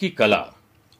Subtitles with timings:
[0.00, 0.44] आपकी कला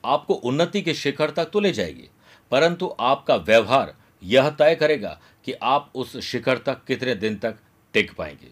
[0.04, 2.08] आपको उन्नति के शिखर तक तो ले जाएगी,
[2.52, 7.57] परंतु आपका व्यवहार यह तय करेगा कि आप उस शिखर तक कितने दिन तक
[7.94, 8.50] टिक पाएँगे।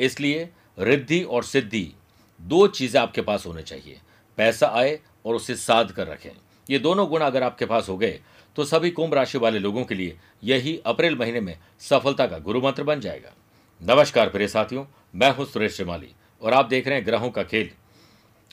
[0.00, 0.48] इसलिए
[0.78, 1.92] रिद्धि और सिद्धि,
[2.40, 3.98] दो चीज़ें आपके पास होने चाहिए।
[4.38, 6.30] पैसा आए और उसे साध कर रखें।
[6.66, 8.20] ये दोनों गुण अगर आपके पास हो गए
[8.56, 12.60] तो सभी कुंभ राशि वाले लोगों के लिए यही अप्रैल महीने में सफलता का गुरु
[12.60, 13.34] मंत्र बन जाएगा।
[13.80, 17.70] नमस्कार प्रिय साथियों, मैं हूँ सुरेश श्रीमाली और आप देख रहे हैं ग्रहों का खेल।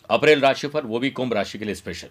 [0.10, 2.10] अप्रैल राशि पर, वो भी कुंभ राशि के लिए स्पेशल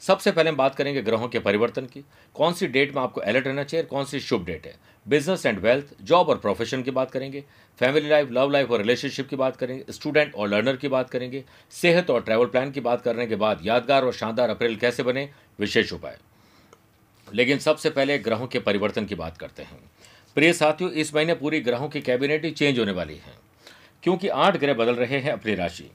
[0.00, 2.04] सबसे पहले हम बात करेंगे ग्रहों के परिवर्तन की।
[2.34, 4.76] कौन सी डेट में आपको अलर्ट रहना चाहिए कौन सी शुभ डेट है?
[5.08, 7.44] बिज़नेस एंड वेल्थ जॉब और प्रोफेशन की बात करेंगे।
[7.78, 11.44] फैमिली लाइफ लव लाइफ और रिलेशनशिप की बात करेंगे। स्टूडेंट और लर्नर की बात करेंगे।
[11.70, 15.30] सेहत और ट्रैवल प्लान की बात करने के बाद यादगार और शानदार अप्रैल कैसे बने?
[15.58, 16.18] विशेष उपाय।
[17.34, 19.90] लेकिन सबसे पहले ग्रहों के परिवर्तन की बात करते हैं।
[20.34, 23.34] प्रिय साथियों, इस महीने पूरी ग्रहों की कैबिनेट ही चेंज होने वाली है।
[24.02, 25.90] क्योंकि आठ ग्रह बदल रहे हैं अपनी राशि।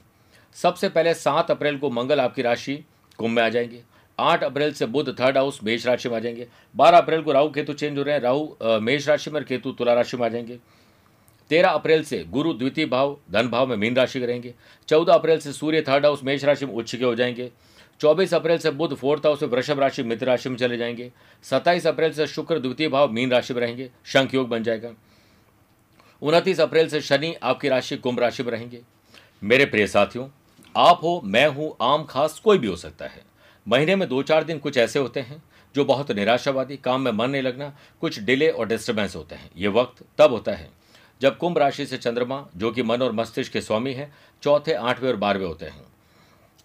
[0.54, 2.84] सबसे पहले सात अप्रैल को मंगल आपकी राशि
[3.18, 3.82] कुंभ में आ जाएँगे।
[4.18, 7.50] आठ अप्रैल से बुध, थर्ड हाउस मेष राशि में आ जाएँगे। बारह अप्रैल को राहु
[7.50, 10.58] केतु चेंज हो रहे हैं। राहु मेष राशि में केतु तुला राशि में आ जाएँगे।
[11.50, 14.54] तेरह अप्रैल से गुरु द्वितीय भाव, धन भाव में मीन राशि करेंगे
[14.88, 17.50] चौदह अप्रैल से सूर्य, थर्ड हाउस मेष राशि में उच्च के हो जाएँगे।
[18.00, 21.10] चौबीस अप्रैल से बुध, फोर्थ हाउस में वृषभ राशि, मित्र राशि में चले जाएँगे।
[21.42, 24.92] सत्ताईस अप्रैल से शुक्र, द्वितीय भाव, मीन राशि में रहेंगे। शंख योग बन जाएगा।
[26.22, 28.80] उनतीस अप्रैल से शनि आपकी राशि, कुंभ राशि में रहेंगे।
[29.42, 30.28] मेरे प्रिय साथियों
[30.76, 33.22] आप हो, मैं हूँ, आम खास कोई भी हो सकता है।
[33.68, 35.42] महीने में दो चार दिन कुछ ऐसे होते हैं,
[35.74, 39.68] जो बहुत निराशावादी, काम में मन नहीं लगना, कुछ डिले और डिस्टर्बेंस होते हैं। ये
[39.68, 40.70] वक्त तब होता है,
[41.20, 45.08] जब कुंभ राशि से चंद्रमा, जो कि मन और मस्तिष्क के स्वामी है, चौथे, आठवें
[45.08, 45.84] और बारहवें होते हैं।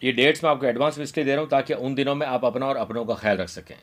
[0.03, 2.45] ये डेट्स मैं आपको एडवांस में इसलिए दे रहा हूँ ताकि उन दिनों में आप
[2.45, 3.75] अपना और अपनों का ख्याल रख सकें।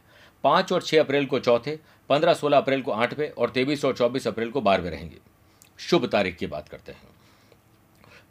[0.44, 4.27] पाँच और छः अप्रैल को चौथे, पंद्रह, सोलह अप्रैल को आठवें और तेईस और चौबीस
[4.27, 5.16] अप्रैल को बारहवें रहेंगे।
[5.78, 7.16] शुभ तारीख की बात करते हैं।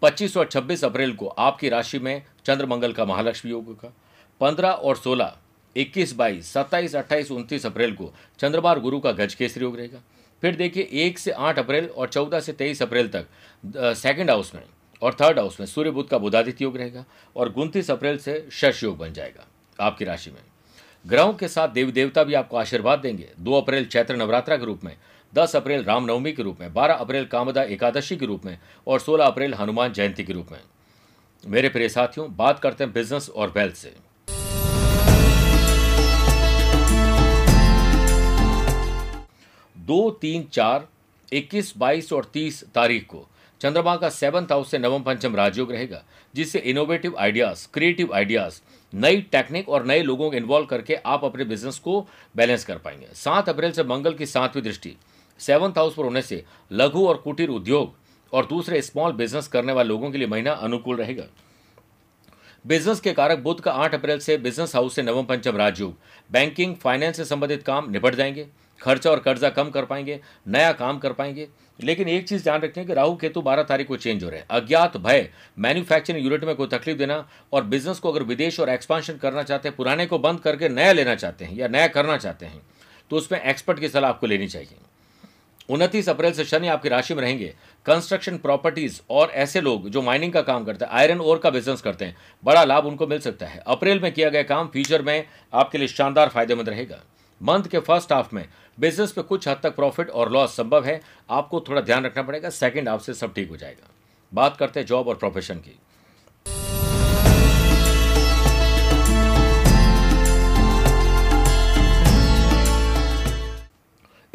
[0.01, 3.93] पच्चीस और छब्बीस अप्रैल को आपकी राशि में चंद्रमंगल का महालक्ष्मी योग का
[4.41, 5.33] पंद्रह और सोलह,
[5.75, 10.01] इक्कीस, बाईस, सत्ताईस, अट्ठाईस, उनतीस अप्रैल को चंद्रबार गुरु का गज केसरी योग रहेगा।
[10.43, 13.27] फिर देखिए, एक से आठ अप्रैल और चौदह से तेईस अप्रैल तक
[13.95, 14.63] सेकेंड हाउस में
[15.01, 17.05] और थर्ड हाउस में सूर्य बुद्ध का बुधादित्य योग रहेगा
[17.35, 19.47] और उनतीस अप्रैल से शश योग बन जाएगा
[19.79, 20.41] आपकी राशि में।
[21.05, 24.83] ग्रहों के साथ देवी देवता भी आपको आशीर्वाद देंगे। दो अप्रैल चैत्र नवरात्रा के रूप
[24.83, 24.95] में
[25.35, 28.57] दस अप्रैल रामनवमी के रूप में, बारह अप्रैल कामदा एकादशी के रूप में
[28.87, 30.59] और सोलह अप्रैल हनुमान जयंती के रूप में।
[31.43, 33.93] मेरे प्रिय साथियों, बात करते हैं बिज़नेस और वेल्थ से।
[39.75, 40.87] दो, तीन, चार,
[41.31, 43.25] इक्कीस, बाईस और तीस तारीख को
[43.61, 46.01] चंद्रमा का सेवंथ हाउस से नवम पंचम राजयोग रहेगा,
[46.35, 48.61] जिससे इनोवेटिव आइडियाज़ क्रिएटिव आइडियाज़
[48.93, 51.99] नई टेक्निक और नए लोगों को इन्वॉल्व करके आप अपने बिज़नेस को
[52.35, 54.95] बैलेंस कर पाएँगे। सात अप्रैल से मंगल की सातवीं दृष्टि
[55.39, 57.93] सेवंथ हाउस पर होने से लघु और कुटीर उद्योग
[58.33, 61.23] और दूसरे स्मॉल बिज़नेस करने वाले लोगों के लिए महीना अनुकूल रहेगा।
[62.65, 65.95] बिज़नेस के कारक बुद्ध का आठ अप्रैल से बिज़नेस हाउस से नवम पंचम राजयोग।
[66.31, 68.47] बैंकिंग, फाइनेंस से संबंधित काम निपट जाएँगे।
[68.79, 71.47] खर्चा और कर्जा कम कर पाएँगे, नया काम कर पाएँगे।
[71.79, 74.47] लेकिन एक चीज़ ध्यान रखें कि राहु केतु बारह तारीख को चेंज हो रहे हैं।
[74.51, 75.29] अज्ञात भय
[75.59, 79.69] मैन्युफैक्चरिंग यूनिट में कोई तकलीफ़ देना और बिज़नेस को अगर विदेश और एक्सपांशन करना चाहते
[79.69, 82.61] हैं, पुराने को बंद करके नया लेना चाहते हैं या नया करना चाहते हैं
[83.11, 84.77] तो उसमें एक्सपर्ट की सलाह आपको लेनी चाहिए।
[85.69, 87.53] उनतीस अप्रैल से शनि आपकी राशि में रहेंगे।
[87.85, 91.81] कंस्ट्रक्शन प्रॉपर्टीज़ और ऐसे लोग जो माइनिंग का काम करते हैं, आयरन ओर का बिज़नेस
[91.81, 95.25] करते हैं, बड़ा लाभ उनको मिल सकता है। अप्रैल में किया गया काम फ्यूचर में
[95.53, 97.03] आपके लिए शानदार फ़ायदेमंद रहेगा।
[97.41, 98.45] मंथ के फ़र्स्ट हाफ़ में
[98.79, 102.49] बिज़नेस पे कुछ हद तक प्रॉफिट और लॉस संभव है, आपको थोड़ा ध्यान रखना पड़ेगा,
[102.49, 103.89] सेकेंड हाफ़ से सब ठीक हो जाएगा।
[104.33, 105.77] बात करते हैं जॉब और प्रोफेशन की।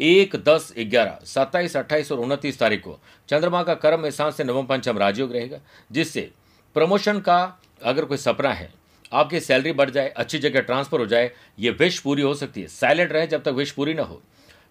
[0.01, 2.97] एक दस ग्यारह, सत्ताईस, अट्ठाईस और उनतीस तारीख को
[3.29, 5.59] चंद्रमा का कर्म स्थान से नवम पंचम राजयोग रहेगा,
[5.91, 6.29] जिससे
[6.75, 8.69] प्रमोशन का अगर कोई सपना है,
[9.13, 12.67] आपकी सैलरी बढ़ जाए, अच्छी जगह ट्रांसफ़र हो जाए, ये विश पूरी हो सकती है।
[12.67, 14.21] साइलेंट रहे जब तक विश पूरी ना हो।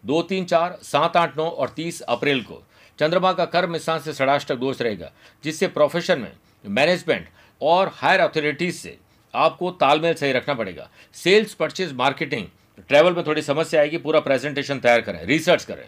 [0.05, 2.63] दो, तीन, चार, सात, आठ, नौ और तीस अप्रैल को
[2.99, 5.11] चंद्रमा का कर्म स्थान से षडाष्टक दोष रहेगा,
[5.45, 6.33] जिससे प्रोफेशन में
[6.65, 7.29] मैनेजमेंट
[7.61, 8.99] और हायर अथॉरिटीज से
[9.35, 12.47] आपको तालमेल सही रखना पड़ेगा। सेल्स परचेज मार्केटिंग
[12.89, 15.87] ट्रैवल में थोड़ी समस्या आएगी, पूरा प्रेजेंटेशन तैयार करें रिसर्च करें।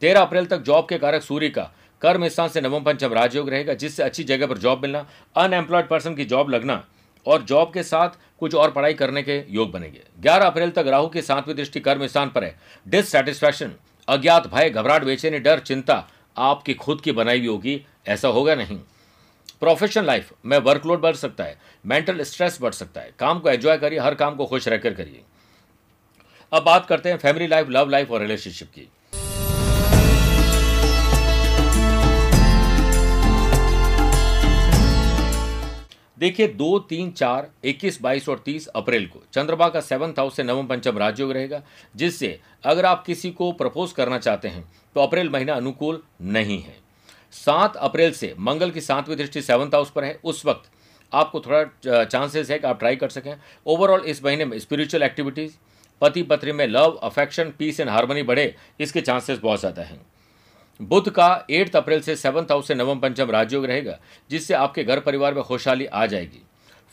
[0.00, 1.70] तेरह अप्रैल तक जॉब के कारक सूर्य का,
[2.02, 5.06] कर्म स्थान से नवम पंचम राजयोग रहेगा, जिससे अच्छी जगह पर जॉब मिलना
[5.36, 6.84] अनएम्प्लॉयड पर्सन की जॉब लगना,
[7.26, 8.08] और जॉब के साथ
[8.38, 12.06] कुछ और पढ़ाई करने के योग बनेंगे। 11 अप्रैल तक राहु की सातवीं दृष्टि कर्म
[12.06, 12.58] स्थान पर है।
[12.88, 13.72] डिससेटिस्फैक्शन
[14.08, 18.78] अज्ञात भय, घबराहट, बेचैनी, डर, चिंता आपकी खुद की बनाई हुई होगी, ऐसा होगा नहीं।
[19.60, 23.78] प्रोफेशनल लाइफ में वर्कलोड बढ़ सकता है मेंटल स्ट्रेस बढ़ सकता है, काम को एंजॉय
[23.78, 25.22] करिए, हर काम को खुश रहकर करिए।
[26.52, 28.88] अब बात करते हैं फैमिली लाइफ लव लाइफ और रिलेशनशिप की।
[36.18, 40.42] देखिए, दो, तीन, चार, इक्कीस, बाईस और तीस अप्रैल को चंद्रमा का सेवंथ हाउस से
[40.42, 41.62] नवम पंचम राजयोग रहेगा,
[41.94, 44.64] जिससे अगर आप किसी को प्रपोज करना चाहते हैं
[44.96, 46.76] तो अप्रैल महीना अनुकूल नहीं है।
[47.34, 50.70] सात अप्रैल से मंगल की सातवीं दृष्टि सेवंथ हाउस पर है। उस वक्त
[51.12, 53.34] आपको थोड़ा चांसेस है कि आप ट्राई कर सकें।
[53.66, 55.52] ओवरऑल इस महीने में स्पिरिचुअल एक्टिविटीज़
[56.02, 60.00] पति पत्नी में love affection peace and harmony बढ़े, इसके चांसेस बहुत ज़्यादा हैं।
[60.80, 63.98] बुध का एट्थ अप्रैल से सेवंथ हाउस से नवम पंचम राजयोग रहेगा,
[64.30, 66.42] जिससे आपके घर परिवार में खुशहाली आ जाएगी।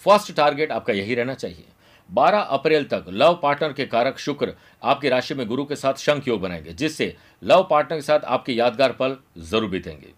[0.01, 1.65] फ़र्स्ट टारगेट आपका यही रहना चाहिए।
[2.09, 4.53] 12 अप्रैल तक लव पार्टनर के कारक शुक्र
[4.83, 8.53] आपकी राशि में गुरु के साथ शंख योग बनाएँगे, जिससे लव पार्टनर के साथ आपके
[8.53, 10.13] यादगार पल ज़रूर बीतेंगे।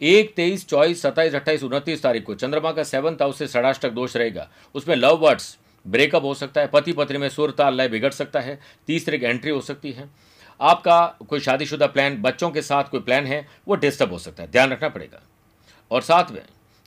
[0.00, 4.16] एक, तेईस, चौबीस, सत्ताईस, अट्ठाईस, उनतीस तारीख को चंद्रमा का सेवंथ हाउस से षडाष्टक दोष
[4.16, 5.56] रहेगा। उसमें लव वर्ड्स
[5.86, 9.26] ब्रेकअप हो सकता है पति पत्नी में सुर ताल लय बिगड़ सकता है, तीसरे की
[9.26, 10.08] एंट्री हो सकती है।
[10.60, 14.50] आपका कोई शादीशुदा प्लान, बच्चों के साथ कोई प्लान है, वो डिस्टर्ब हो सकता है,
[14.50, 15.20] ध्यान रखना पड़ेगा।
[15.90, 16.42] और साथ में,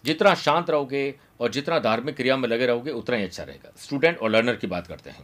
[0.06, 4.18] जितना शांत रहोगे और जितना धार्मिक क्रिया में लगे रहोगे, उतना ही अच्छा रहेगा। स्टूडेंट
[4.18, 5.24] और लर्नर की बात करते हैं।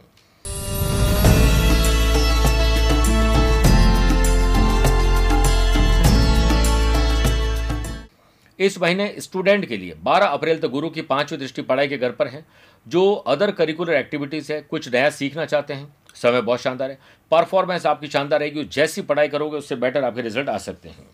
[8.58, 12.10] इस महीने स्टूडेंट के लिए 12 अप्रैल तक गुरु की पांचवी दृष्टि पढ़ाई के घर
[12.10, 12.44] पर है,
[12.88, 16.98] जो अदर करिकुलर एक्टिविटीज़ है, कुछ नया सीखना चाहते हैं। समय बहुत शानदार है।
[17.30, 21.10] परफॉर्मेंस आपकी शानदार रहेगी जैसी पढ़ाई करोगे, उससे बेटर आपके रिज़ल्ट आ सकते हैं।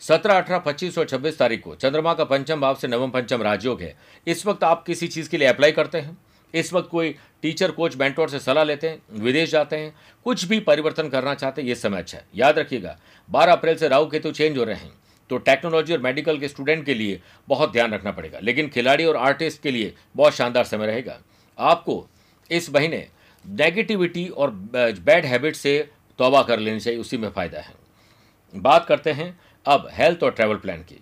[0.00, 3.82] सत्रह, अठारह, पच्चीस और छब्बीस तारीख को चंद्रमा का पंचम भाव से नवम पंचम राजयोग
[3.82, 3.96] है।
[4.26, 6.18] इस वक्त आप किसी चीज़ के लिए अप्लाई करते हैं।
[6.54, 10.60] इस वक्त कोई टीचर कोच बेंटोर से सलाह लेते हैं, विदेश जाते हैं, कुछ भी
[10.60, 12.98] परिवर्तन करना चाहते हैं, ये समय अच्छा है। याद रखिएगा,
[13.30, 14.92] बारह अप्रैल से राहु केतु चेंज हो रहे हैं।
[15.30, 19.16] तो टेक्नोलॉजी और मेडिकल के स्टूडेंट के लिए बहुत ध्यान रखना पड़ेगा। लेकिन खिलाड़ी और
[19.16, 21.18] आर्टिस्ट के लिए बहुत शानदार समय रहेगा।
[21.58, 22.06] आपको
[22.50, 23.06] इस महीने
[23.44, 25.78] नेगेटिविटी और बैड हैबिट से
[26.18, 27.74] तोबा कर लेनी चाहिए, उसी में फ़ायदा है।
[28.54, 31.00] बात करते हैं अब हेल्थ और ट्रैवल प्लान की।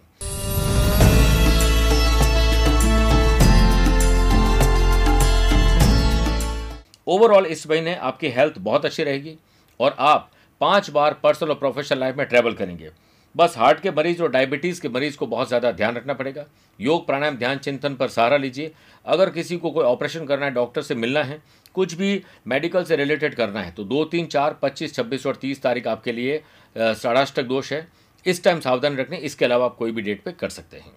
[7.06, 9.36] ओवरऑल इस महीने आपकी हेल्थ बहुत अच्छी रहेगी
[9.80, 10.30] और आप
[10.60, 12.90] पाँच बार पर्सनल और प्रोफेशनल लाइफ में ट्रैवल करेंगे।
[13.36, 16.44] बस हार्ट के मरीज़ और डायबिटीज़ के मरीज़ को बहुत ज़्यादा ध्यान रखना पड़ेगा।
[16.78, 18.72] योग, प्राणायाम, ध्यान, चिंतन पर सहारा लीजिए।
[19.06, 21.40] अगर किसी को कोई ऑपरेशन करना है, डॉक्टर से मिलना है,
[21.74, 25.62] कुछ भी मेडिकल से रिलेटेड करना है तो दो, तीन, चार, पच्चीस, छब्बीस और तीस
[25.62, 26.42] तारीख आपके लिए
[26.76, 27.86] षडाष्टक दोष है।
[28.26, 30.92] इस टाइम सावधान रखने, इसके अलावा आप कोई भी डेट पे कर सकते हैं।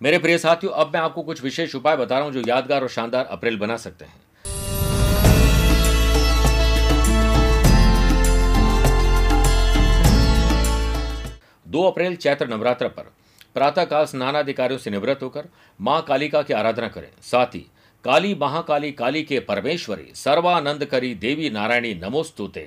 [0.00, 2.88] मेरे प्रिय साथियों, अब मैं आपको कुछ विशेष उपाय बता रहा हूँ जो यादगार और
[2.90, 4.20] शानदार अप्रैल बना सकते हैं।
[11.76, 13.10] दो अप्रैल चैत्र नवरात्र पर
[13.54, 15.48] प्रातःकाल स्नानाधिकारियों से निवृत्त होकर
[15.80, 17.60] माँ कालिका की आराधना करें। साथ ही
[18.04, 22.64] काली महाकाली काली के परमेश्वरी सर्वानंद करी देवी नारायणी नमोस्तुते।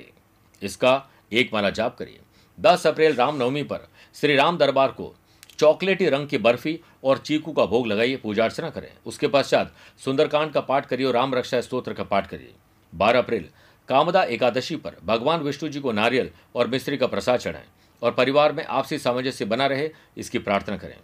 [0.61, 0.91] इसका
[1.33, 2.19] एक माला जाप करिए।
[2.59, 5.13] 10 अप्रैल रामनवमी पर श्री राम दरबार को
[5.59, 9.73] चॉकलेटी रंग की बर्फ़ी और चीकू का भोग लगाइए, पूजा अर्चना करें। उसके पश्चात
[10.05, 12.53] सुंदरकांड का पाठ करिए और राम रक्षा स्त्रोत्र का पाठ करिए।
[12.93, 13.49] बारह अप्रैल
[13.89, 17.67] कामदा एकादशी पर भगवान विष्णु जी को नारियल और मिश्री का प्रसाद चढ़ाएँ।
[18.01, 20.97] और परिवार में आपसी सामंजस्य बना रहे, इसकी प्रार्थना करें।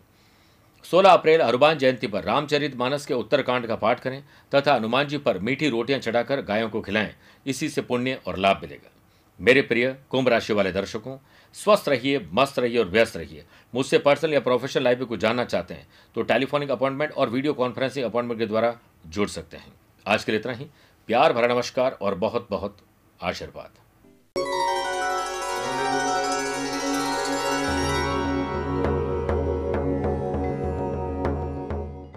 [0.85, 5.17] 16 अप्रैल, हनुमान जयंती पर रामचरित मानस के उत्तरकांड का पाठ करें तथा हनुमान जी
[5.17, 7.13] पर मीठी रोटियाँ चढ़ाकर गायों को खिलाएँ,
[7.45, 8.91] इसी से पुण्य और लाभ मिलेगा।
[9.39, 11.17] मेरे प्रिय कुंभ राशि वाले दर्शकों,
[11.55, 15.45] स्वस्थ रहिए, मस्त रहिए और व्यस्त रहिए। मुझसे पर्सनल या प्रोफेशनल लाइफ में कुछ जानना
[15.45, 18.75] चाहते हैं तो टेलीफोनिक अपॉइंटमेंट और वीडियो कॉन्फ्रेंसिंग अपॉइंटमेंट के द्वारा
[19.07, 19.73] जुड़ सकते हैं।
[20.05, 20.65] आज के लिए इतना ही।
[21.09, 22.77] प्यार, भरा नमस्कार और बहुत बहुत
[23.19, 23.84] आशीर्वाद।